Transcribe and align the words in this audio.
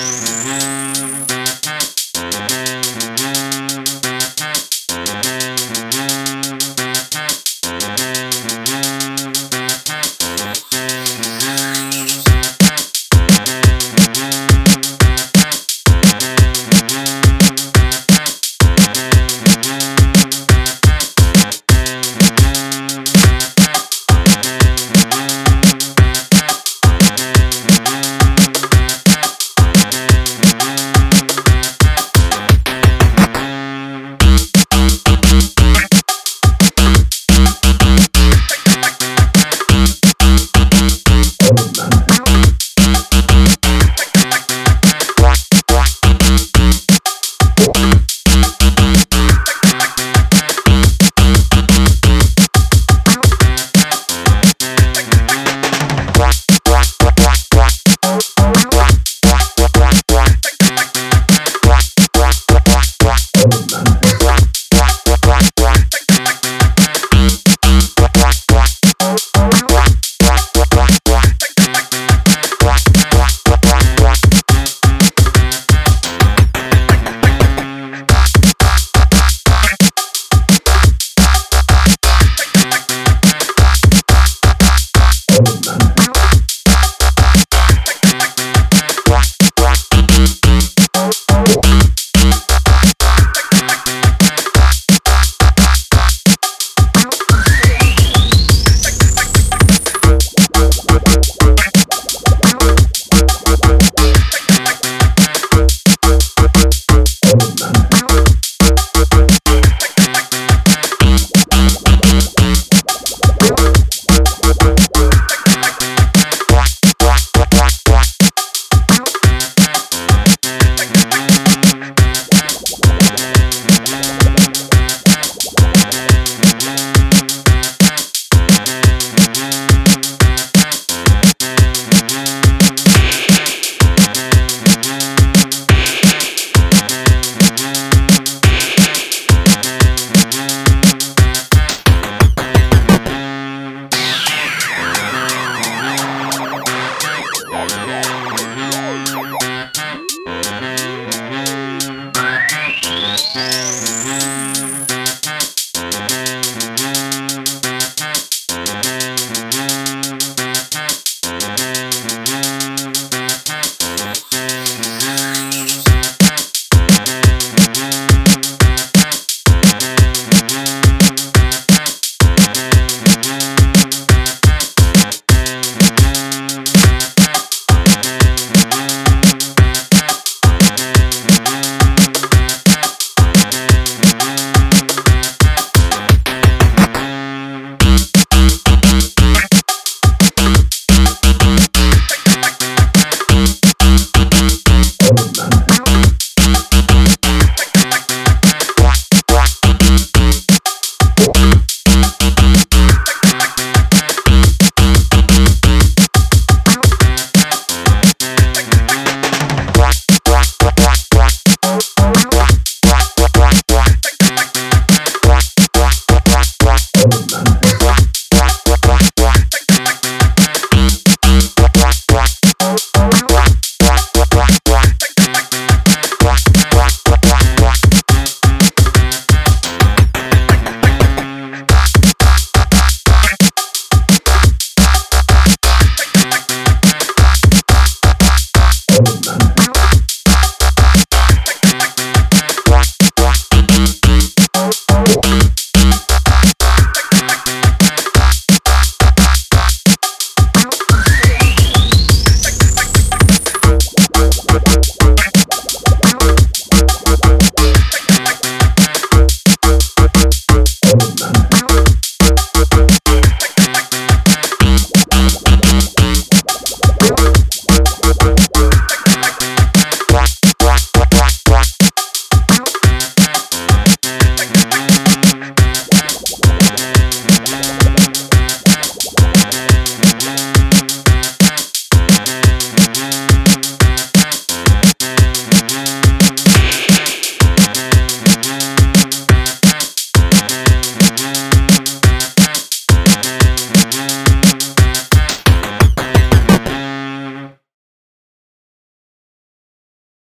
down. 0.00 0.29